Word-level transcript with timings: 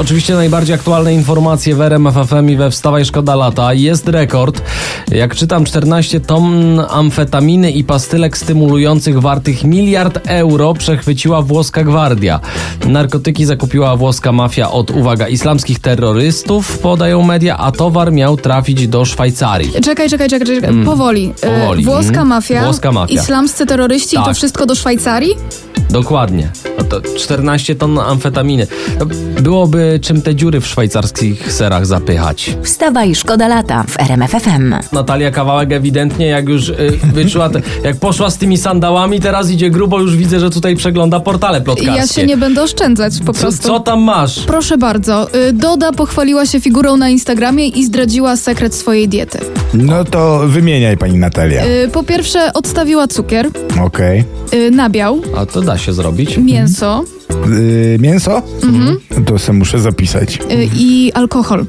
Oczywiście 0.00 0.34
najbardziej 0.34 0.74
aktualne 0.74 1.14
informacje 1.14 1.74
w 1.74 1.80
RMF 1.80 2.14
FM 2.28 2.50
i 2.50 2.56
we 2.56 2.70
Wstawaj 2.70 3.04
Szkoda 3.04 3.34
Lata. 3.36 3.74
Jest 3.74 4.08
rekord. 4.08 4.62
Jak 5.10 5.34
czytam, 5.34 5.64
14 5.64 6.20
ton 6.20 6.80
amfetaminy 6.90 7.70
i 7.70 7.84
pastylek 7.84 8.38
stymulujących 8.38 9.20
wartych 9.20 9.64
miliard 9.64 10.18
euro 10.26 10.74
przechwyciła 10.74 11.42
włoska 11.42 11.84
gwardia. 11.84 12.40
Narkotyki 12.86 13.44
zakupiła 13.44 13.96
włoska 13.96 14.32
mafia 14.32 14.70
od, 14.70 14.90
uwaga, 14.90 15.28
islamskich 15.28 15.78
terrorystów, 15.78 16.78
podają 16.78 17.22
media, 17.22 17.56
a 17.58 17.72
towar 17.72 18.12
miał 18.12 18.36
trafić 18.36 18.88
do 18.88 19.04
Szwajcarii. 19.04 19.72
Czekaj, 19.84 20.10
czekaj, 20.10 20.28
czekaj, 20.28 20.46
czekaj. 20.60 20.84
powoli. 20.84 21.32
E, 21.42 21.50
Mm. 21.50 21.60
Powoli, 21.60 21.84
Włoska 21.84 22.10
mhm. 22.10 22.26
mafia, 22.28 22.62
Włoska 22.64 22.92
mafia. 22.92 23.14
islamscy 23.14 23.66
terroryści 23.66 24.16
i 24.16 24.18
to 24.18 24.24
Tak. 24.24 24.36
wszystko 24.36 24.66
do 24.66 24.74
Szwajcarii? 24.74 25.34
Dokładnie. 25.90 26.50
No 26.78 26.84
to 26.84 27.00
14 27.18 27.74
ton 27.74 27.98
amfetaminy. 27.98 28.66
To 28.98 29.06
byłoby 29.42 29.98
czym 30.02 30.22
te 30.22 30.34
dziury 30.34 30.60
w 30.60 30.66
szwajcarskich 30.66 31.52
serach 31.52 31.86
zapychać. 31.86 32.56
Wstawaj, 32.62 33.14
szkoda 33.14 33.48
lata 33.48 33.84
w 33.88 34.00
RMFFM. 34.00 34.74
Natalia 34.92 35.30
Kawałek 35.30 35.72
ewidentnie 35.72 36.26
jak 36.26 36.48
już 36.48 36.68
y, 36.68 36.98
wyczuła, 37.12 37.48
te, 37.48 37.60
jak 37.88 37.96
poszła 37.96 38.30
z 38.30 38.38
tymi 38.38 38.58
sandałami, 38.58 39.20
teraz 39.20 39.50
idzie 39.50 39.70
grubo, 39.70 40.00
już 40.00 40.16
widzę, 40.16 40.40
że 40.40 40.50
tutaj 40.50 40.76
przegląda 40.76 41.20
portale 41.20 41.60
plotkarskie. 41.60 42.00
Ja 42.00 42.06
się 42.06 42.26
nie 42.26 42.36
będę 42.36 42.62
oszczędzać 42.62 43.14
po 43.26 43.32
co, 43.32 43.40
prostu. 43.40 43.68
co 43.68 43.80
tam 43.80 44.00
masz? 44.02 44.40
Proszę 44.46 44.78
bardzo, 44.78 45.34
y, 45.48 45.52
Doda 45.52 45.92
pochwaliła 45.92 46.46
się 46.46 46.60
figurą 46.60 46.96
na 46.96 47.08
Instagramie 47.08 47.68
i 47.68 47.84
zdradziła 47.84 48.36
sekret 48.36 48.74
swojej 48.74 49.08
diety. 49.08 49.38
No 49.74 50.04
to 50.04 50.38
wymieniaj 50.46 50.96
pani 50.96 51.18
Natalia. 51.18 51.64
Y, 51.66 51.88
Po 51.92 52.02
pierwsze, 52.02 52.52
odstawiła 52.52 53.08
cukier, 53.08 53.48
Okej. 53.84 54.24
y, 54.54 54.70
nabiał, 54.70 55.20
A 55.36 55.46
to 55.46 55.60
da 55.60 55.78
się 55.80 55.92
zrobić. 55.92 56.38
mięso 56.38 57.04
Y, 57.48 57.96
mięso? 58.00 58.42
Mhm. 58.62 58.98
To 59.24 59.38
se 59.38 59.52
muszę 59.52 59.78
zapisać. 59.78 60.36
y, 60.50 60.68
i 60.76 61.12
alkohol. 61.14 61.66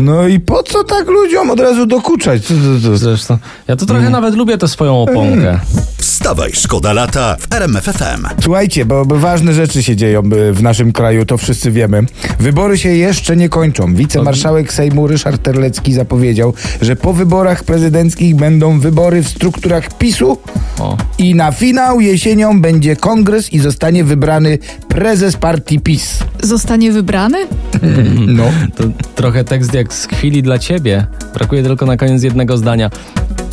No 0.00 0.28
i 0.28 0.40
po 0.40 0.62
co 0.62 0.84
tak 0.84 1.08
ludziom 1.08 1.50
od 1.50 1.60
razu 1.60 1.86
dokuczać? 1.86 2.42
Co, 2.42 2.54
co, 2.54 2.82
co? 2.82 2.96
Zresztą, 2.96 3.38
ja 3.68 3.76
to 3.76 3.86
trochę 3.86 4.10
nawet 4.10 4.34
lubię 4.34 4.58
tę 4.58 4.68
swoją 4.68 5.02
oponkę. 5.02 5.60
Wstawaj, 5.98 6.52
szkoda 6.54 6.92
lata 6.92 7.36
w 7.40 7.52
RMFFM. 7.54 8.26
Słuchajcie, 8.42 8.84
bo, 8.84 9.04
bo 9.04 9.18
ważne 9.18 9.52
rzeczy 9.52 9.82
się 9.82 9.96
dzieją 9.96 10.22
y, 10.32 10.52
w 10.52 10.62
naszym 10.62 10.92
kraju, 10.92 11.24
to 11.24 11.38
wszyscy 11.38 11.70
wiemy. 11.70 12.02
Wybory 12.40 12.78
się 12.78 12.88
jeszcze 12.88 13.36
nie 13.36 13.48
kończą. 13.48 13.94
Wicemarszałek 13.94 14.72
Sejmu 14.72 15.06
Ryszard 15.06 15.42
Terlecki 15.42 15.92
zapowiedział, 15.92 16.54
że 16.82 16.96
po 16.96 17.12
wyborach 17.12 17.64
prezydenckich 17.64 18.36
będą 18.36 18.80
wybory 18.80 19.22
w 19.22 19.28
strukturach 19.28 19.98
PiSu 19.98 20.38
O. 20.78 20.96
i 21.18 21.34
na 21.34 21.52
finał 21.52 22.00
jesienią 22.00 22.60
będzie 22.60 22.96
kongres 22.96 23.52
i 23.52 23.58
zostanie 23.58 24.04
wybrany 24.04 24.58
prezes 24.88 25.36
partii 25.36 25.80
PiS. 25.80 26.18
Zostanie 26.42 26.92
wybrany? 26.92 27.38
No. 28.26 28.44
To 28.76 28.84
trochę 29.14 29.44
tekst 29.44 29.74
jak 29.74 29.92
z 29.92 30.06
chwili 30.06 30.42
dla 30.42 30.58
ciebie. 30.58 31.06
Brakuje 31.34 31.62
tylko 31.62 31.86
na 31.86 31.96
koniec 31.96 32.22
jednego 32.22 32.58
zdania. 32.58 32.90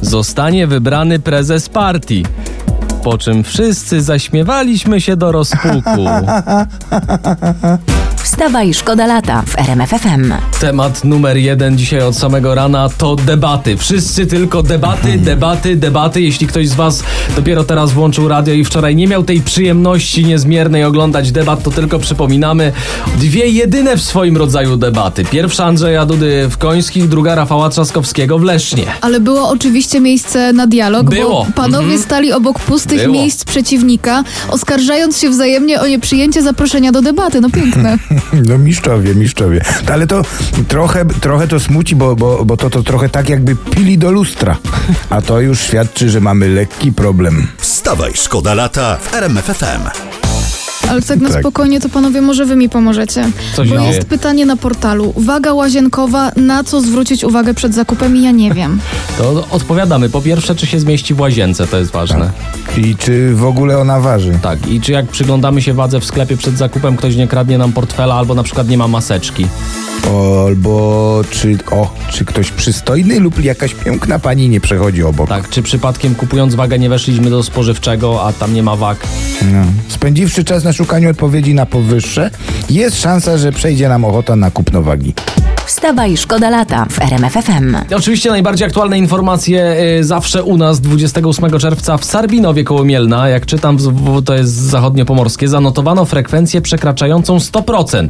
Zostanie 0.02 0.68
wybrany 0.68 1.20
prezes 1.20 1.70
partii. 1.70 2.26
Po 3.04 3.18
czym 3.18 3.44
wszyscy 3.44 4.02
zaśmiewaliśmy 4.02 5.02
się 5.02 5.16
do 5.16 5.32
rozpuku. 5.32 6.06
Wstawaj, 8.24 8.74
szkoda 8.74 9.08
lata 9.08 9.44
w 9.48 9.60
RMFFM. 9.60 10.34
Temat 10.60 11.04
numer 11.04 11.38
jeden 11.38 11.78
dzisiaj 11.78 12.02
od 12.02 12.16
samego 12.18 12.56
rana 12.56 12.90
to 12.98 13.16
debaty. 13.16 13.78
Wszyscy 13.78 14.26
tylko 14.26 14.64
debaty, 14.64 15.18
debaty, 15.18 15.76
debaty. 15.76 16.22
Jeśli 16.22 16.48
ktoś 16.48 16.70
z 16.70 16.74
Was 16.74 17.04
dopiero 17.36 17.64
teraz 17.64 17.92
włączył 17.92 18.28
radio 18.28 18.54
i 18.54 18.64
wczoraj 18.66 18.96
nie 18.96 19.08
miał 19.08 19.24
tej 19.24 19.42
przyjemności 19.42 20.26
niezmiernej 20.26 20.84
oglądać 20.84 21.32
debat, 21.32 21.64
to 21.64 21.72
tylko 21.72 22.00
przypominamy 22.00 22.72
dwie 23.20 23.48
jedyne 23.48 23.98
w 23.98 24.02
swoim 24.02 24.38
rodzaju 24.38 24.78
debaty. 24.78 25.26
Pierwsza 25.26 25.66
Andrzeja 25.66 26.06
Dudy 26.06 26.48
w 26.50 26.58
Końskich, 26.58 27.10
druga 27.10 27.36
Rafała 27.36 27.70
Trzaskowskiego 27.70 28.40
w 28.40 28.44
Lesznie. 28.44 28.86
Ale 29.02 29.20
było 29.20 29.50
oczywiście 29.50 30.00
miejsce 30.00 30.54
na 30.54 30.68
dialog, 30.68 31.10
Było. 31.10 31.46
bo 31.46 31.52
panowie 31.56 31.98
stali 31.98 32.34
obok 32.34 32.60
pustych 32.60 33.02
Było. 33.02 33.14
miejsc 33.14 33.46
przeciwnika, 33.46 34.24
oskarżając 34.50 35.18
się 35.20 35.30
wzajemnie 35.30 35.82
o 35.82 35.88
nieprzyjęcie 35.88 36.42
zaproszenia 36.42 36.92
do 36.92 37.02
debaty. 37.02 37.42
No 37.42 37.50
piękne. 37.50 37.98
No 38.50 38.58
mistrzowie, 38.58 39.16
mistrzowie. 39.16 39.62
Ale 39.94 40.08
to 40.08 40.22
trochę, 40.68 41.06
trochę 41.06 41.48
to 41.48 41.60
smuci, 41.60 41.96
bo, 41.96 42.16
bo, 42.16 42.46
bo 42.46 42.58
to, 42.58 42.70
to 42.70 42.84
trochę 42.84 43.10
tak 43.10 43.30
jakby 43.30 43.56
pili 43.56 43.98
do 43.98 44.12
lustra. 44.12 44.58
A 45.10 45.22
to 45.22 45.40
już 45.40 45.60
świadczy, 45.60 46.10
że 46.10 46.22
mamy 46.22 46.50
lekki 46.50 46.92
problem. 46.92 47.48
Wstawaj, 47.58 48.12
szkoda 48.16 48.54
lata 48.54 48.98
w 49.02 49.14
RMFFM. 49.14 50.13
Ale 50.90 51.02
tak 51.02 51.20
na 51.20 51.30
Tak. 51.30 51.40
spokojnie, 51.40 51.80
to 51.80 51.90
panowie, 51.90 52.22
może 52.22 52.46
wy 52.46 52.56
mi 52.56 52.70
pomożecie. 52.70 53.26
Co 53.56 53.66
się 53.66 53.76
Bo 53.76 53.82
jest 53.82 54.06
pytanie 54.06 54.46
na 54.46 54.58
portalu. 54.58 55.14
Waga 55.18 55.54
łazienkowa, 55.54 56.32
na 56.36 56.64
co 56.64 56.82
zwrócić 56.82 57.24
uwagę 57.24 57.54
przed 57.54 57.74
zakupem 57.74 58.18
i 58.18 58.24
ja 58.24 58.32
nie 58.32 58.52
wiem. 58.54 58.80
To 59.18 59.48
odpowiadamy. 59.52 60.10
Po 60.10 60.22
pierwsze, 60.22 60.56
czy 60.56 60.68
się 60.68 60.80
zmieści 60.80 61.14
w 61.14 61.20
łazience, 61.20 61.68
to 61.68 61.78
jest 61.78 61.92
ważne. 61.92 62.32
I 62.78 62.96
czy 62.96 63.36
w 63.36 63.46
ogóle 63.46 63.80
ona 63.80 64.00
waży? 64.00 64.40
Tak, 64.42 64.68
i 64.68 64.82
czy 64.82 64.92
jak 64.92 65.08
przyglądamy 65.08 65.62
się 65.62 65.74
wadze 65.74 66.00
w 66.00 66.06
sklepie 66.06 66.38
przed 66.38 66.58
zakupem, 66.58 66.98
ktoś 66.98 67.16
nie 67.16 67.28
kradnie 67.28 67.58
nam 67.58 67.74
portfela 67.74 68.16
albo 68.16 68.36
na 68.36 68.44
przykład 68.44 68.70
nie 68.70 68.78
ma 68.78 68.88
maseczki. 68.88 69.48
Albo 70.48 71.22
czy, 71.30 71.58
o, 71.72 71.94
czy 72.12 72.26
ktoś 72.26 72.52
przystojny 72.52 73.20
lub 73.20 73.44
jakaś 73.44 73.74
piękna 73.74 74.20
pani 74.20 74.50
nie 74.50 74.62
przechodzi 74.62 75.04
obok. 75.04 75.30
Tak, 75.30 75.50
czy 75.50 75.62
przypadkiem 75.64 76.16
kupując 76.16 76.56
wagę 76.56 76.80
nie 76.80 76.90
weszliśmy 76.90 77.30
do 77.30 77.44
spożywczego, 77.44 78.28
a 78.28 78.34
tam 78.34 78.54
nie 78.54 78.64
ma 78.64 78.76
wag. 78.76 78.98
No. 79.42 79.64
Spędziwszy 79.88 80.44
czas 80.44 80.64
na 80.64 80.73
szukaniu 80.74 81.10
odpowiedzi 81.10 81.54
na 81.54 81.66
powyższe, 81.66 82.30
jest 82.70 83.02
szansa, 83.02 83.38
że 83.38 83.52
przejdzie 83.52 83.90
nam 83.90 84.06
ochota 84.06 84.36
na 84.36 84.52
kupno 84.52 84.82
wagi. 84.82 85.14
Wstawaj, 85.66 86.18
szkoda 86.18 86.50
lata 86.50 86.86
w 86.90 87.02
RMFFM. 87.02 87.76
Oczywiście 87.96 88.30
najbardziej 88.30 88.68
aktualne 88.68 88.98
informacje 88.98 89.76
y, 90.00 90.04
zawsze 90.04 90.44
u 90.44 90.58
nas 90.58 90.82
28 90.82 91.60
czerwca 91.60 91.98
w 91.98 92.06
Sarbinowie 92.06 92.64
koło 92.64 92.84
Mielna, 92.86 93.30
jak 93.30 93.46
czytam, 93.46 93.78
w, 93.78 94.22
to 94.26 94.34
jest 94.34 94.54
zachodniopomorskie, 94.54 95.48
zanotowano 95.48 96.06
frekwencję 96.06 96.62
przekraczającą 96.62 97.38
100%. 97.38 98.08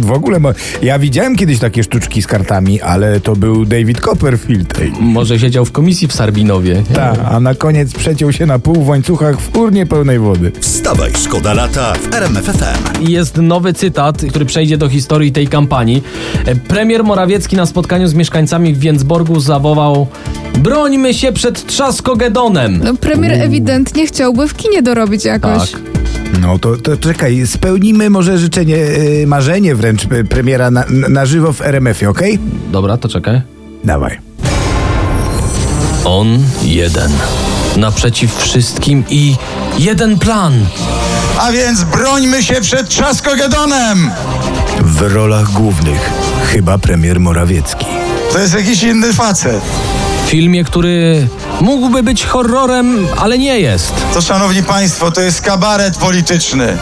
W 0.00 0.12
ogóle, 0.12 0.40
mo- 0.40 0.52
ja 0.82 0.98
widziałem 0.98 1.36
kiedyś 1.36 1.58
takie 1.58 1.82
sztuczki 1.82 2.22
z 2.22 2.26
kartami, 2.26 2.80
ale 2.80 3.20
to 3.20 3.36
był 3.36 3.64
David 3.66 4.00
Copperfield. 4.00 4.74
Może 5.00 5.38
siedział 5.38 5.64
w 5.64 5.72
komisji 5.72 6.08
w 6.08 6.12
Sarbinowie. 6.12 6.82
Ta, 6.94 7.12
a 7.30 7.40
na 7.40 7.54
koniec 7.54 7.92
przeciął 7.92 8.32
się 8.32 8.46
na 8.46 8.58
pół 8.58 8.74
w 8.84 8.88
łańcuchach 8.88 9.40
w 9.40 9.56
urnie 9.56 9.86
pełnej 9.86 10.18
wody. 10.18 10.52
Wstawaj, 10.60 11.10
szkoda 11.24 11.54
lata 11.54 11.92
w 11.92 12.14
RMFFM. 12.14 13.02
I 13.08 13.12
jest 13.12 13.36
nowy 13.36 13.72
cytat, 13.72 14.22
który 14.30 14.44
przejdzie 14.44 14.78
do 14.78 14.88
historii 14.88 15.32
tej 15.32 15.48
kampanii. 15.48 16.02
E, 16.46 16.54
Premier 16.56 17.04
Morawiecki 17.04 17.56
na 17.56 17.66
spotkaniu 17.66 18.08
z 18.08 18.14
mieszkańcami 18.14 18.74
w 18.74 18.78
Więcborgu 18.78 19.40
zawołał 19.40 20.06
Brońmy 20.58 21.14
się 21.14 21.32
przed 21.32 21.66
Trzaskogedonem! 21.66 22.80
No 22.84 22.94
premier 22.94 23.32
ewidentnie 23.32 24.06
chciałby 24.06 24.48
w 24.48 24.54
kinie 24.56 24.82
dorobić 24.82 25.24
jakoś. 25.24 25.70
Tak. 25.70 25.99
No 26.38 26.58
to, 26.58 26.76
to 26.76 26.96
czekaj, 26.96 27.46
spełnimy 27.46 28.10
może 28.10 28.38
życzenie, 28.38 28.76
yy, 28.76 29.26
marzenie 29.26 29.74
wręcz 29.74 30.04
y, 30.04 30.24
premiera 30.24 30.70
na, 30.70 30.84
na, 30.90 31.08
na 31.08 31.26
żywo 31.26 31.52
w 31.52 31.60
RMF-ie, 31.60 32.10
okej? 32.10 32.38
Dobra, 32.72 32.96
to 32.96 33.08
czekaj. 33.08 33.42
Dawaj. 33.84 34.18
On 36.04 36.38
jeden. 36.62 37.12
Naprzeciw 37.76 38.36
wszystkim 38.36 39.04
i 39.10 39.36
jeden 39.78 40.18
plan. 40.18 40.66
A 41.38 41.52
więc 41.52 41.84
brońmy 41.84 42.42
się 42.42 42.60
przed 42.60 42.88
Trzaskogedonem! 42.88 44.10
W 44.80 45.00
rolach 45.14 45.52
głównych 45.52 46.10
chyba 46.46 46.78
premier 46.78 47.20
Morawiecki. 47.20 47.86
To 48.32 48.38
jest 48.38 48.54
jakiś 48.54 48.82
inny 48.82 49.12
facet. 49.12 49.62
W 50.26 50.28
filmie, 50.28 50.64
który 50.64 51.28
mógłby 51.60 52.02
być 52.02 52.24
horrorem, 52.24 53.06
ale 53.18 53.38
nie 53.38 53.60
jest. 53.60 53.92
To, 54.14 54.20
szanowni 54.22 54.62
państwo, 54.62 55.10
to 55.10 55.20
jest 55.20 55.40
kabaret 55.40 55.96
polityczny. 55.96 56.78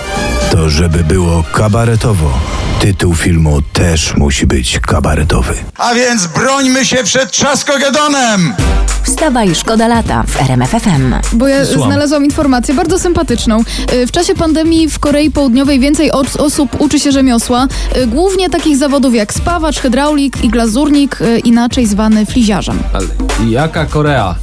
To 0.50 0.70
żeby 0.70 1.04
było 1.04 1.44
kabaretowo. 1.52 2.32
Tytuł 2.80 3.14
filmu 3.14 3.62
też 3.72 4.16
musi 4.16 4.46
być 4.46 4.80
kabaretowy. 4.80 5.54
A 5.78 5.94
więc 5.94 6.26
brońmy 6.26 6.84
się 6.86 6.96
przed 7.04 7.30
Trzaskogedonem! 7.30 8.54
Wstawaj, 9.02 9.54
szkoda 9.54 9.88
lata 9.88 10.24
w 10.26 10.40
RMF 10.40 10.70
FM. 10.70 11.14
Bo 11.32 11.48
ja 11.48 11.66
Słucham. 11.66 11.90
znalazłam 11.90 12.24
informację 12.24 12.74
bardzo 12.74 12.98
sympatyczną. 12.98 13.60
Y, 13.92 14.06
W 14.06 14.10
czasie 14.12 14.34
pandemii 14.34 14.88
w 14.90 14.98
Korei 14.98 15.30
Południowej 15.30 15.80
więcej 15.80 16.10
os- 16.12 16.36
osób 16.36 16.80
uczy 16.80 17.00
się 17.00 17.12
rzemiosła, 17.12 17.66
y, 17.96 18.06
głównie 18.06 18.50
takich 18.50 18.76
zawodów 18.76 19.14
jak 19.14 19.34
spawacz, 19.34 19.78
hydraulik 19.78 20.44
i 20.44 20.48
glazurnik, 20.48 21.20
y, 21.20 21.38
inaczej 21.38 21.86
zwany 21.86 22.26
fliziarzem. 22.26 22.78
Ale 22.92 23.06
jaka 23.50 23.86
Korea? 23.86 24.34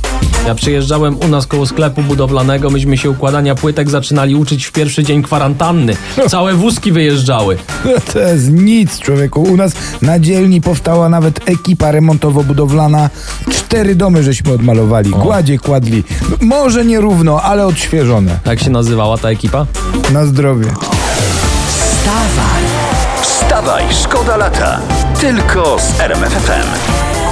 Ja 0.46 0.56
przyjeżdżałem 0.56 1.18
u 1.18 1.28
nas 1.28 1.48
koło 1.48 1.66
sklepu 1.66 2.02
budowlanego, 2.02 2.70
myśmy 2.70 2.98
się 2.98 3.10
układania 3.10 3.56
płytek 3.56 3.90
zaczynali 3.90 4.36
uczyć 4.36 4.66
w 4.66 4.72
pierwszy 4.72 5.04
dzień 5.04 5.24
kwarantanny. 5.24 5.96
Całe 6.30 6.54
wózki 6.54 6.92
wyjeżdżały. 6.92 7.58
To 8.14 8.20
jest 8.20 8.52
nic, 8.52 9.00
człowieku. 9.00 9.42
U 9.44 9.58
nas 9.58 9.72
na 10.02 10.20
dzielni 10.20 10.62
powstała 10.62 11.10
nawet 11.10 11.50
ekipa 11.50 11.92
remontowo-budowlana. 11.92 13.10
Cztery 13.52 13.96
domy 13.96 14.24
żeśmy 14.24 14.54
odmalowali, 14.54 15.10
gładzie 15.10 15.58
kładli. 15.60 16.04
Może 16.42 16.86
nierówno, 16.86 17.42
ale 17.42 17.66
odświeżone. 17.66 18.40
Jak 18.46 18.60
się 18.60 18.70
nazywała 18.70 19.18
ta 19.18 19.30
ekipa? 19.30 19.66
Na 20.14 20.26
zdrowie. 20.26 20.68
Wstawaj, 23.22 23.84
szkoda 24.04 24.38
lata. 24.38 24.80
Tylko 25.22 25.78
z 25.80 26.00
RMF 26.00 26.34
FM. 26.34 27.25